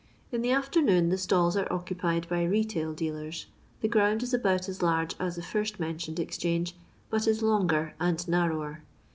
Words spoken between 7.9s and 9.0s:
and narrower.